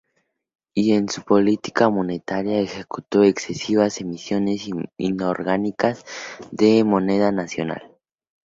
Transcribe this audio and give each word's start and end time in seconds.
Y 0.73 0.93
en 0.93 1.09
su 1.09 1.21
política 1.21 1.87
monetaria, 1.91 2.59
ejecutó 2.59 3.21
excesivas 3.23 4.01
emisiones 4.01 4.67
inorgánicas 4.97 6.03
de 6.51 6.83
moneda 6.83 7.31
nacional. 7.31 7.95